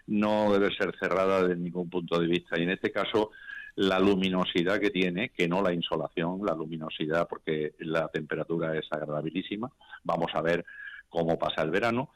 no 0.08 0.52
debe 0.52 0.76
ser 0.76 0.94
cerrada 1.00 1.44
desde 1.44 1.62
ningún 1.62 1.90
punto 1.90 2.20
de 2.20 2.28
vista. 2.28 2.60
Y 2.60 2.64
en 2.64 2.72
este 2.72 2.92
caso, 2.92 3.32
la 3.76 4.00
luminosidad 4.00 4.80
que 4.80 4.90
tiene, 4.90 5.30
que 5.30 5.48
no 5.48 5.62
la 5.62 5.74
insolación, 5.74 6.42
la 6.46 6.54
luminosidad, 6.54 7.28
porque 7.28 7.74
la 7.80 8.08
temperatura 8.10 8.78
es 8.78 8.86
agradabilísima. 8.92 9.72
Vamos 10.04 10.32
a 10.34 10.42
ver 10.42 10.66
cómo 11.10 11.38
pasa 11.38 11.62
el 11.62 11.72
verano, 11.72 12.10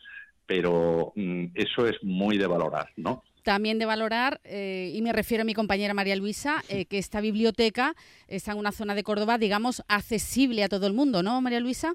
pero 0.46 1.14
mm, 1.16 1.46
eso 1.56 1.88
es 1.88 2.04
muy 2.04 2.38
de 2.38 2.48
valorar, 2.48 2.90
¿no? 2.98 3.24
También 3.44 3.78
de 3.78 3.86
valorar, 3.86 4.42
eh, 4.44 4.92
y 4.96 5.02
me 5.04 5.14
refiero 5.14 5.44
a 5.44 5.46
mi 5.46 5.54
compañera 5.54 5.94
María 5.94 6.16
Luisa, 6.16 6.64
eh, 6.68 6.86
que 6.86 6.98
esta 6.98 7.22
biblioteca 7.22 7.94
está 8.28 8.54
en 8.54 8.58
una 8.58 8.72
zona 8.72 8.96
de 8.96 9.04
Córdoba, 9.04 9.38
digamos, 9.38 9.84
accesible 9.88 10.64
a 10.64 10.70
todo 10.70 10.88
el 10.88 10.94
mundo, 10.94 11.22
¿no, 11.22 11.40
María 11.42 11.60
Luisa? 11.60 11.94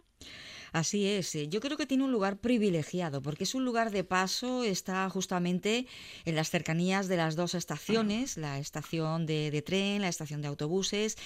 Así 0.73 1.07
es, 1.07 1.35
eh, 1.35 1.49
yo 1.49 1.61
creo 1.61 1.77
que 1.77 1.87
tiene 1.87 2.05
un 2.05 2.13
lugar 2.13 2.39
privilegiado 2.39 3.23
porque 3.23 3.45
es 3.45 3.55
un 3.55 3.65
lugar 3.65 3.91
de 3.91 4.05
paso, 4.05 4.63
está 4.63 5.09
justamente 5.11 5.87
en 6.25 6.37
las 6.37 6.51
cercanías 6.51 7.09
de 7.09 7.17
las 7.17 7.35
dos 7.35 7.55
estaciones, 7.55 8.37
la 8.37 8.59
estación 8.59 9.27
de, 9.27 9.63
tren, 9.63 10.03
la 10.03 10.09
estación 10.09 10.43
de 10.43 10.49
autobuses 10.49 11.17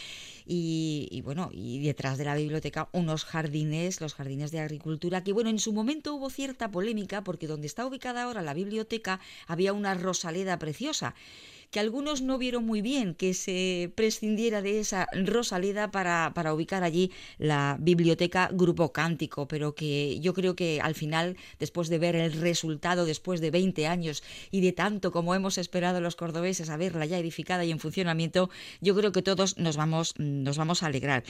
y, 0.47 1.21
bueno, 1.25 1.51
y 1.53 1.83
detrás 1.83 2.17
de 2.17 2.25
la 2.25 2.35
biblioteca 2.35 2.89
unos 2.93 3.25
jardines, 3.25 4.01
los 4.01 4.15
jardines 4.15 4.51
de 4.51 4.61
agricultura, 4.61 5.23
que 5.23 5.33
bueno, 5.33 5.51
en 5.51 5.59
su 5.59 5.73
momento 5.73 6.15
hubo 6.15 6.31
cierta 6.31 6.71
polémica 6.71 7.23
porque 7.23 7.47
donde 7.47 7.67
está 7.67 7.87
ubicada 7.87 8.23
ahora 8.23 8.41
la 8.41 8.55
biblioteca 8.55 9.21
había 9.47 9.73
una 9.73 9.95
rosaleda 9.95 10.59
preciosa 10.59 11.15
que 11.71 11.81
algunos 11.81 12.23
no 12.23 12.39
vieron 12.39 12.65
muy 12.65 12.83
bien 12.83 13.15
que 13.15 13.35
se 13.35 13.93
prescindiera 13.95 14.63
de 14.63 14.81
esa 14.81 15.07
Rosaleda 15.13 15.91
para, 15.91 16.33
para 16.35 16.55
ubicar 16.55 16.83
allí 16.83 17.11
la 17.39 17.77
biblioteca 17.81 18.49
Grupo 18.53 18.93
Cántico, 18.93 19.49
pero 19.49 19.75
que 19.75 20.21
yo 20.21 20.35
creo 20.35 20.55
que 20.57 20.81
al 20.81 20.95
final, 20.95 21.37
después 21.59 21.89
de 21.89 21.99
ver 21.99 22.17
el 22.17 22.33
resultado, 22.33 23.05
después 23.05 23.41
de 23.41 23.51
20 23.51 23.87
años 23.87 24.23
y 24.51 24.61
de 24.61 24.73
tanto 24.73 25.13
como 25.13 25.35
hemos 25.35 25.59
esperado 25.59 26.01
los 26.01 26.17
cordobeses 26.17 26.71
a 26.71 26.77
verla 26.77 27.07
ya 27.07 27.19
edificada 27.19 27.65
y 27.65 27.71
en 27.71 27.79
funcionamiento, 27.79 28.51
yo 28.81 28.95
creo 28.95 29.13
que 29.13 29.23
todos 29.23 29.59
nos 29.59 29.77
vamos, 29.77 30.15
nos 30.19 30.59
vamos 30.59 30.83
a 30.83 30.87
alegrar. 30.87 31.25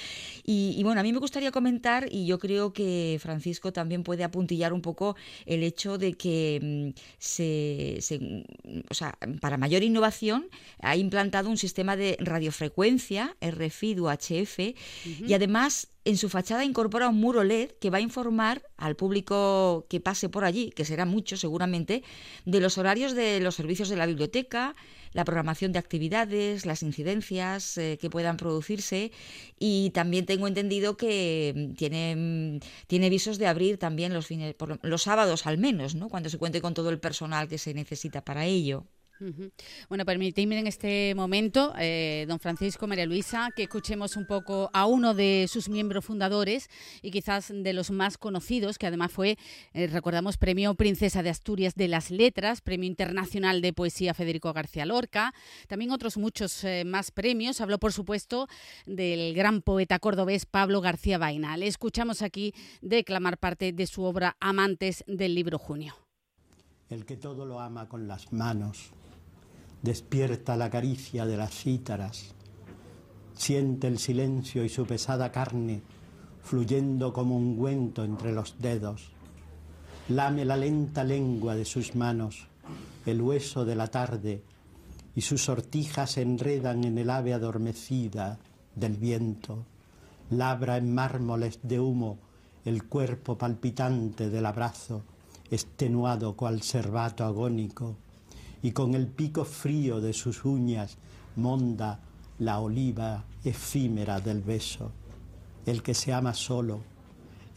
Y, 0.44 0.82
bueno, 0.82 1.00
a 1.00 1.02
mí 1.02 1.12
me 1.12 1.18
gustaría 1.18 1.50
comentar, 1.50 2.08
y 2.10 2.26
yo 2.26 2.38
creo 2.38 2.72
que 2.72 3.18
Francisco 3.20 3.72
también 3.72 4.02
puede 4.02 4.24
apuntillar 4.24 4.72
un 4.72 4.82
poco 4.82 5.16
el 5.46 5.62
hecho 5.62 5.98
de 5.98 6.14
que 6.14 6.60
mm, 6.62 7.00
se, 7.18 7.98
se 8.00 8.44
o 8.90 8.94
sea, 8.94 9.18
para 9.40 9.56
mayor 9.56 9.82
innovación, 9.82 10.23
ha 10.80 10.96
implantado 10.96 11.50
un 11.50 11.56
sistema 11.56 11.96
de 11.96 12.16
radiofrecuencia, 12.20 13.36
RFID 13.40 14.00
UHF, 14.00 14.58
y 15.26 15.34
además 15.34 15.88
en 16.04 16.18
su 16.18 16.28
fachada 16.28 16.64
incorpora 16.64 17.08
un 17.08 17.18
muro 17.18 17.44
LED 17.44 17.72
que 17.80 17.90
va 17.90 17.98
a 17.98 18.02
informar 18.02 18.62
al 18.76 18.94
público 18.94 19.86
que 19.88 20.00
pase 20.00 20.28
por 20.28 20.44
allí, 20.44 20.70
que 20.70 20.84
será 20.84 21.06
mucho 21.06 21.36
seguramente, 21.36 22.02
de 22.44 22.60
los 22.60 22.76
horarios 22.76 23.14
de 23.14 23.40
los 23.40 23.54
servicios 23.54 23.88
de 23.88 23.96
la 23.96 24.06
biblioteca, 24.06 24.74
la 25.14 25.24
programación 25.24 25.72
de 25.72 25.78
actividades, 25.78 26.66
las 26.66 26.82
incidencias 26.82 27.78
eh, 27.78 27.98
que 28.00 28.10
puedan 28.10 28.36
producirse 28.36 29.12
y 29.58 29.90
también 29.90 30.26
tengo 30.26 30.46
entendido 30.46 30.96
que 30.96 31.54
mm, 31.56 31.74
tiene, 31.74 32.16
mm, 32.16 32.60
tiene 32.86 33.08
visos 33.08 33.38
de 33.38 33.46
abrir 33.46 33.78
también 33.78 34.12
los, 34.12 34.26
fines, 34.26 34.54
los 34.82 35.02
sábados 35.02 35.46
al 35.46 35.56
menos, 35.56 35.94
¿no? 35.94 36.08
cuando 36.08 36.28
se 36.28 36.38
cuente 36.38 36.60
con 36.60 36.74
todo 36.74 36.90
el 36.90 36.98
personal 36.98 37.48
que 37.48 37.58
se 37.58 37.72
necesita 37.72 38.24
para 38.24 38.44
ello. 38.44 38.86
Bueno, 39.88 40.04
permitidme 40.04 40.58
en 40.58 40.66
este 40.66 41.14
momento, 41.14 41.72
eh, 41.78 42.24
don 42.28 42.40
Francisco, 42.40 42.86
María 42.86 43.06
Luisa, 43.06 43.50
que 43.54 43.64
escuchemos 43.64 44.16
un 44.16 44.26
poco 44.26 44.70
a 44.72 44.86
uno 44.86 45.14
de 45.14 45.46
sus 45.48 45.68
miembros 45.68 46.04
fundadores 46.04 46.68
y 47.00 47.10
quizás 47.10 47.52
de 47.54 47.72
los 47.72 47.90
más 47.90 48.18
conocidos, 48.18 48.76
que 48.76 48.86
además 48.86 49.12
fue, 49.12 49.38
eh, 49.72 49.86
recordamos, 49.86 50.36
Premio 50.36 50.74
Princesa 50.74 51.22
de 51.22 51.30
Asturias 51.30 51.74
de 51.74 51.88
las 51.88 52.10
Letras, 52.10 52.60
Premio 52.60 52.86
Internacional 52.88 53.60
de 53.60 53.72
Poesía 53.72 54.14
Federico 54.14 54.52
García 54.52 54.84
Lorca, 54.84 55.32
también 55.68 55.92
otros 55.92 56.16
muchos 56.16 56.64
eh, 56.64 56.84
más 56.84 57.10
premios. 57.10 57.60
Habló, 57.60 57.78
por 57.78 57.92
supuesto, 57.92 58.48
del 58.86 59.34
gran 59.34 59.62
poeta 59.62 59.98
cordobés 59.98 60.46
Pablo 60.46 60.80
García 60.80 61.18
Vaina. 61.18 61.56
Le 61.56 61.66
escuchamos 61.66 62.22
aquí 62.22 62.52
declamar 62.82 63.38
parte 63.38 63.72
de 63.72 63.86
su 63.86 64.02
obra 64.02 64.36
Amantes 64.40 65.04
del 65.06 65.34
libro 65.34 65.58
Junio. 65.58 65.94
El 66.90 67.06
que 67.06 67.16
todo 67.16 67.46
lo 67.46 67.60
ama 67.60 67.88
con 67.88 68.06
las 68.06 68.32
manos 68.32 68.92
despierta 69.84 70.56
la 70.56 70.70
caricia 70.70 71.26
de 71.26 71.36
las 71.36 71.54
cítaras, 71.54 72.34
siente 73.34 73.86
el 73.86 73.98
silencio 73.98 74.64
y 74.64 74.70
su 74.70 74.86
pesada 74.86 75.30
carne 75.30 75.82
fluyendo 76.42 77.12
como 77.12 77.36
ungüento 77.36 78.02
entre 78.02 78.32
los 78.32 78.56
dedos. 78.58 79.12
Lame 80.08 80.46
la 80.46 80.56
lenta 80.56 81.04
lengua 81.04 81.54
de 81.54 81.66
sus 81.66 81.94
manos, 81.94 82.48
el 83.04 83.20
hueso 83.20 83.66
de 83.66 83.76
la 83.76 83.88
tarde, 83.88 84.42
y 85.14 85.20
sus 85.20 85.44
sortijas 85.44 86.12
se 86.12 86.22
enredan 86.22 86.84
en 86.84 86.96
el 86.96 87.10
ave 87.10 87.34
adormecida 87.34 88.38
del 88.74 88.96
viento. 88.96 89.66
Labra 90.30 90.78
en 90.78 90.94
mármoles 90.94 91.60
de 91.62 91.78
humo 91.78 92.18
el 92.64 92.84
cuerpo 92.84 93.36
palpitante 93.36 94.30
del 94.30 94.46
abrazo, 94.46 95.02
extenuado 95.50 96.36
cual 96.36 96.62
servato 96.62 97.24
agónico, 97.24 97.96
y 98.64 98.72
con 98.72 98.94
el 98.94 99.08
pico 99.08 99.44
frío 99.44 100.00
de 100.00 100.14
sus 100.14 100.46
uñas 100.46 100.96
monda 101.36 102.00
la 102.38 102.60
oliva 102.60 103.26
efímera 103.44 104.20
del 104.20 104.40
beso. 104.40 104.90
El 105.66 105.82
que 105.82 105.92
se 105.92 106.14
ama 106.14 106.32
solo, 106.32 106.80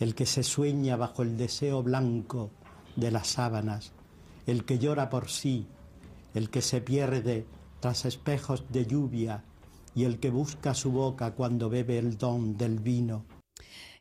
el 0.02 0.16
que 0.16 0.26
se 0.26 0.44
sueña 0.44 0.98
bajo 0.98 1.24
el 1.24 1.38
deseo 1.38 1.82
blanco 1.82 2.52
de 2.98 3.12
las 3.12 3.30
sábanas, 3.30 3.94
el 4.48 4.66
que 4.66 4.80
llora 4.80 5.10
por 5.10 5.30
sí, 5.30 5.66
el 6.34 6.50
que 6.50 6.62
se 6.62 6.82
pierde 6.82 7.46
tras 7.80 8.04
espejos 8.04 8.66
de 8.68 8.86
lluvia 8.86 9.46
y 9.96 10.04
el 10.04 10.20
que 10.20 10.30
busca 10.30 10.74
su 10.74 10.92
boca 10.92 11.32
cuando 11.36 11.70
bebe 11.70 12.00
el 12.00 12.18
don 12.18 12.58
del 12.58 12.80
vino 12.80 13.24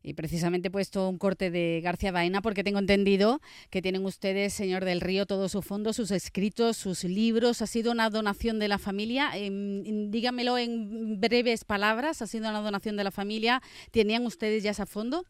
y 0.07 0.15
precisamente 0.15 0.69
he 0.69 0.71
puesto 0.71 1.09
un 1.09 1.19
corte 1.19 1.51
de 1.51 1.81
García 1.83 2.13
Baena 2.13 2.41
porque 2.41 2.63
tengo 2.63 2.79
entendido 2.79 3.41
que 3.71 3.83
tienen 3.83 4.05
ustedes, 4.05 4.53
señor 4.53 4.85
del 4.85 5.01
Río, 5.01 5.27
todo 5.27 5.49
su 5.49 5.63
fondo, 5.63 5.93
sus 5.93 6.13
escritos, 6.13 6.77
sus 6.77 7.03
libros. 7.03 7.61
¿Ha 7.61 7.67
sido 7.67 7.91
una 7.91 8.09
donación 8.09 8.61
de 8.61 8.69
la 8.69 8.79
familia? 8.79 9.31
Em, 9.35 10.13
dígamelo 10.13 10.59
en 10.59 11.21
breves 11.21 11.65
palabras. 11.65 12.23
¿Ha 12.23 12.29
sido 12.29 12.49
una 12.49 12.61
donación 12.61 12.97
de 12.97 13.03
la 13.03 13.11
familia? 13.11 13.61
¿Tenían 13.91 14.25
ustedes 14.27 14.63
ya 14.63 14.71
ese 14.71 14.87
fondo? 14.87 15.25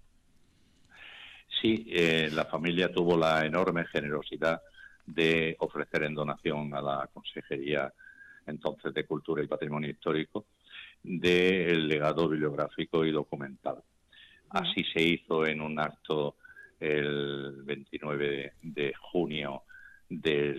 Sí, 1.63 1.87
eh, 1.89 2.29
la 2.31 2.45
familia 2.45 2.93
tuvo 2.93 3.17
la 3.17 3.47
enorme 3.47 3.87
generosidad 3.87 4.61
de 5.07 5.57
ofrecer 5.61 6.03
en 6.03 6.15
donación 6.15 6.75
a 6.75 6.83
la 6.83 7.09
Consejería 7.15 7.91
entonces 8.47 8.93
de 8.93 9.07
Cultura 9.07 9.43
y 9.43 9.47
Patrimonio 9.47 9.89
Histórico 9.89 10.45
del 11.03 11.89
legado 11.89 12.29
bibliográfico 12.29 13.07
y 13.07 13.11
documental. 13.11 13.83
Así 14.57 14.85
se 14.85 15.03
hizo 15.03 15.47
en 15.47 15.61
un 15.61 15.79
acto 15.79 16.37
el 16.81 17.63
29 17.63 18.55
de 18.63 18.95
junio 18.99 19.65
de 20.09 20.55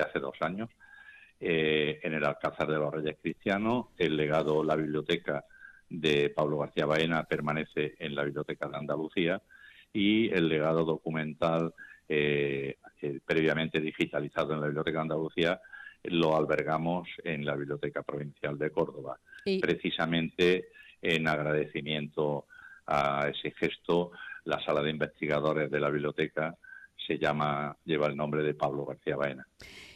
hace 0.00 0.20
dos 0.20 0.36
años 0.40 0.70
eh, 1.40 1.98
en 2.02 2.14
el 2.14 2.24
Alcázar 2.24 2.68
de 2.68 2.76
los 2.76 2.94
Reyes 2.94 3.16
Cristianos. 3.20 3.86
El 3.96 4.16
legado, 4.16 4.62
la 4.62 4.76
biblioteca 4.76 5.44
de 5.88 6.30
Pablo 6.30 6.58
García 6.58 6.86
Baena 6.86 7.24
permanece 7.24 7.96
en 7.98 8.14
la 8.14 8.22
Biblioteca 8.22 8.68
de 8.68 8.76
Andalucía 8.76 9.42
y 9.92 10.32
el 10.32 10.48
legado 10.48 10.84
documental 10.84 11.74
eh, 12.08 12.76
eh, 13.02 13.20
previamente 13.26 13.80
digitalizado 13.80 14.54
en 14.54 14.60
la 14.60 14.66
Biblioteca 14.66 14.98
de 14.98 15.02
Andalucía 15.02 15.60
lo 16.04 16.36
albergamos 16.36 17.08
en 17.24 17.44
la 17.44 17.56
Biblioteca 17.56 18.02
Provincial 18.04 18.56
de 18.56 18.70
Córdoba, 18.70 19.18
precisamente 19.60 20.68
en 21.02 21.26
agradecimiento 21.26 22.46
a 22.88 23.28
ese 23.28 23.52
gesto, 23.52 24.10
la 24.44 24.60
sala 24.64 24.82
de 24.82 24.90
investigadores 24.90 25.70
de 25.70 25.78
la 25.78 25.90
biblioteca 25.90 26.56
se 27.06 27.18
llama, 27.18 27.76
lleva 27.84 28.06
el 28.06 28.16
nombre 28.16 28.42
de 28.42 28.54
Pablo 28.54 28.84
García 28.84 29.16
Baena. 29.16 29.46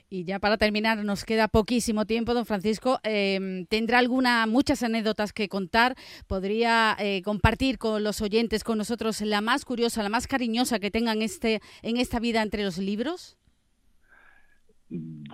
Y 0.09 0.25
ya 0.25 0.39
para 0.39 0.59
terminar, 0.59 1.03
nos 1.05 1.25
queda 1.25 1.49
poquísimo 1.49 2.05
tiempo, 2.05 2.35
don 2.35 2.45
Francisco. 2.45 3.01
Em, 3.03 3.65
¿Tendrá 3.65 3.99
alguna, 3.99 4.47
muchas 4.47 4.83
anécdotas 4.83 5.33
que 5.33 5.49
contar? 5.49 5.97
¿Podría 6.27 6.95
eh, 6.99 7.23
compartir 7.23 7.79
con 7.79 8.05
los 8.05 8.21
oyentes, 8.21 8.63
con 8.63 8.77
nosotros, 8.77 9.23
la 9.23 9.41
más 9.41 9.65
curiosa, 9.65 10.03
la 10.03 10.11
más 10.11 10.27
cariñosa 10.27 10.79
que 10.81 10.91
tengan 10.91 11.23
este, 11.23 11.63
en 11.81 11.97
esta 11.97 12.21
vida 12.21 12.43
entre 12.43 12.63
los 12.63 12.77
libros? 12.77 13.39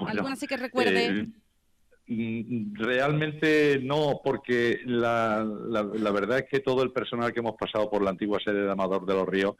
¿Alguna 0.07 0.37
sí 0.37 0.47
que 0.47 0.57
recuerde? 0.57 1.07
Eh, 1.07 1.27
realmente 2.09 3.81
no, 3.83 4.21
porque 4.25 4.81
la, 4.87 5.45
la, 5.45 6.11
verdad 6.11 6.39
es 6.39 6.45
que 6.51 6.61
todo 6.61 6.83
el 6.83 6.91
personal 6.91 7.33
que 7.35 7.41
hemos 7.41 7.57
pasado 7.57 7.91
por 7.91 8.03
la 8.03 8.11
antigua 8.11 8.39
sede 8.43 8.63
de 8.65 8.73
Amador 8.73 9.05
de 9.05 9.15
los 9.15 9.29
Ríos 9.29 9.57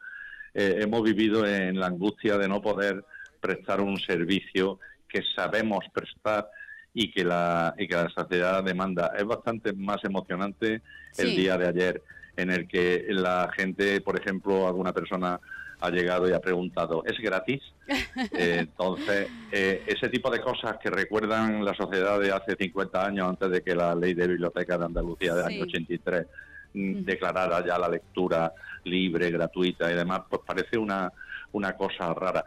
eh, 0.55 0.79
hemos 0.79 1.03
vivido 1.03 1.45
en 1.45 1.79
la 1.79 1.87
angustia 1.87 2.37
de 2.39 2.47
no 2.47 2.59
poder 2.59 3.05
prestar 3.39 3.81
un 3.81 3.99
servicio 3.99 4.79
que 5.07 5.21
sabemos 5.35 5.85
prestar 5.93 6.49
y 6.93 7.11
que 7.11 7.23
la, 7.23 7.75
y 7.77 7.87
que 7.87 7.95
la 7.95 8.09
sociedad 8.09 8.63
demanda. 8.63 9.13
Es 9.15 9.25
bastante 9.25 9.73
más 9.73 10.03
emocionante 10.03 10.81
el 11.17 11.35
día 11.35 11.55
de 11.57 11.67
ayer 11.67 12.03
en 12.35 12.49
el 12.49 12.67
que 12.67 13.05
la 13.09 13.51
gente, 13.55 14.01
por 14.01 14.19
ejemplo, 14.19 14.67
alguna 14.67 14.93
persona 14.93 15.39
ha 15.81 15.89
llegado 15.89 16.29
y 16.29 16.33
ha 16.33 16.39
preguntado, 16.39 17.03
¿es 17.05 17.17
gratis? 17.17 17.61
Eh, 17.87 18.57
entonces, 18.59 19.29
eh, 19.51 19.83
ese 19.87 20.09
tipo 20.09 20.29
de 20.29 20.41
cosas 20.41 20.77
que 20.77 20.89
recuerdan 20.89 21.63
la 21.63 21.73
sociedad 21.73 22.19
de 22.19 22.31
hace 22.31 22.55
50 22.55 23.05
años, 23.05 23.29
antes 23.29 23.49
de 23.49 23.61
que 23.61 23.75
la 23.75 23.95
ley 23.95 24.13
de 24.13 24.27
biblioteca 24.27 24.77
de 24.77 24.85
Andalucía 24.85 25.35
del 25.35 25.45
año 25.45 25.63
83 25.63 26.25
mm, 26.73 27.03
declarara 27.03 27.65
ya 27.65 27.77
la 27.77 27.87
lectura 27.87 28.53
libre, 28.83 29.31
gratuita 29.31 29.91
y 29.91 29.95
demás, 29.95 30.21
pues 30.29 30.41
parece 30.45 30.77
una, 30.77 31.11
una 31.53 31.73
cosa 31.73 32.13
rara. 32.13 32.43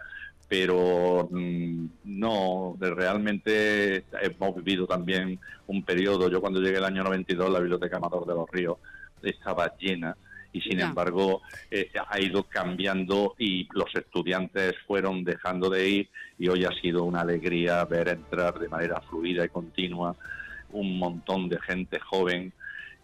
Pero 0.46 1.28
mm, 1.30 1.86
no, 2.04 2.76
realmente 2.78 4.04
hemos 4.20 4.54
vivido 4.56 4.86
también 4.86 5.40
un 5.66 5.82
periodo. 5.82 6.28
Yo 6.28 6.42
cuando 6.42 6.60
llegué 6.60 6.76
el 6.76 6.84
año 6.84 7.02
92, 7.02 7.50
la 7.50 7.60
Biblioteca 7.60 7.96
Amador 7.96 8.26
de 8.26 8.34
los 8.34 8.50
Ríos 8.50 8.76
estaba 9.22 9.74
llena 9.78 10.14
y 10.52 10.60
sin 10.60 10.80
embargo 10.80 11.42
eh, 11.70 11.90
ha 12.08 12.20
ido 12.20 12.44
cambiando 12.44 13.34
y 13.38 13.68
los 13.72 13.94
estudiantes 13.94 14.74
fueron 14.86 15.24
dejando 15.24 15.70
de 15.70 15.88
ir 15.88 16.08
y 16.38 16.48
hoy 16.48 16.64
ha 16.64 16.80
sido 16.80 17.04
una 17.04 17.22
alegría 17.22 17.84
ver 17.84 18.08
entrar 18.08 18.58
de 18.58 18.68
manera 18.68 19.00
fluida 19.02 19.44
y 19.44 19.48
continua 19.48 20.14
un 20.72 20.98
montón 20.98 21.48
de 21.48 21.58
gente 21.60 21.98
joven 22.00 22.52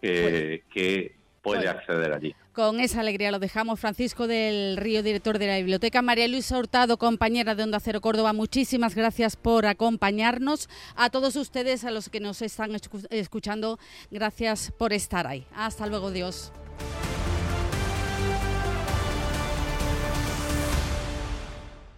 eh, 0.03 0.63
pues, 0.63 0.75
que 0.75 1.19
puede 1.43 1.63
pues, 1.63 1.75
acceder 1.75 2.13
allí. 2.13 2.35
Con 2.53 2.81
esa 2.81 3.01
alegría 3.01 3.31
lo 3.31 3.39
dejamos. 3.39 3.79
Francisco 3.79 4.27
del 4.27 4.77
Río, 4.77 5.03
director 5.03 5.39
de 5.39 5.47
la 5.47 5.57
biblioteca. 5.59 6.03
María 6.03 6.27
Luisa 6.29 6.59
Hurtado, 6.59 6.99
compañera 6.99 7.55
de 7.55 7.63
Onda 7.63 7.81
Cero 7.81 8.01
Córdoba, 8.01 8.33
muchísimas 8.33 8.95
gracias 8.95 9.37
por 9.37 9.67
acompañarnos. 9.67 10.69
A 10.97 11.11
todos 11.11 11.37
ustedes, 11.37 11.85
a 11.85 11.91
los 11.91 12.09
que 12.09 12.21
nos 12.21 12.43
están 12.43 12.73
escuchando, 13.11 13.79
gracias 14.11 14.73
por 14.77 14.93
estar 14.93 15.27
ahí. 15.27 15.47
Hasta 15.55 15.87
luego, 15.87 16.11
Dios. 16.11 16.53